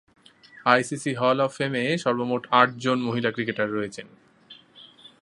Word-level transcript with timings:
ICC 0.65 1.11
hall 1.13 1.37
of 1.39 1.51
ফেমে 1.57 1.83
সর্বমোট 1.97 2.43
আটজন 2.51 2.97
মহিলা 3.01 3.29
ক্রিকেটার 3.31 3.67
রয়েছেন। 3.71 4.07